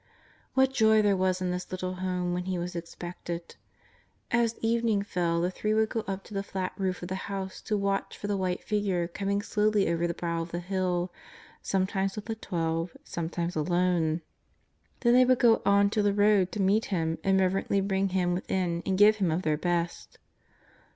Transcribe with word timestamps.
What 0.55 0.73
joy 0.73 1.03
there 1.03 1.15
was 1.15 1.41
in 1.41 1.51
this 1.51 1.69
little 1.71 1.93
home 1.97 2.33
when 2.33 2.45
He 2.45 2.57
was 2.57 2.75
expected! 2.75 3.55
As 4.31 4.57
evening 4.59 5.03
fell 5.03 5.39
the 5.41 5.51
three 5.51 5.75
would 5.75 5.89
go 5.89 5.99
up 6.07 6.23
to 6.23 6.33
the 6.33 6.41
flat 6.41 6.73
roof 6.75 7.03
of 7.03 7.07
the 7.07 7.13
house 7.29 7.61
to 7.61 7.77
watch 7.77 8.17
for 8.17 8.25
the 8.25 8.35
white 8.35 8.63
Figure 8.63 9.07
coming 9.07 9.43
slowly 9.43 9.87
over 9.87 10.07
the 10.07 10.15
brow 10.15 10.41
of 10.41 10.49
the 10.51 10.57
hill, 10.59 11.13
sometimes 11.61 12.15
with 12.15 12.25
the 12.25 12.33
Twelve, 12.33 12.97
sometimes 13.03 13.55
alone. 13.55 14.23
Then 15.01 15.13
they 15.13 15.23
would 15.23 15.37
go 15.37 15.57
out 15.57 15.61
on 15.67 15.89
to 15.91 16.01
the 16.01 16.15
road 16.15 16.51
to 16.53 16.59
meet 16.63 16.85
Him 16.85 17.19
and 17.23 17.39
reverently 17.39 17.79
bring 17.79 18.09
Him 18.09 18.33
within 18.33 18.81
and 18.87 18.97
give 18.97 19.17
Him 19.17 19.29
of 19.29 19.43
their 19.43 19.55
best. 19.55 20.17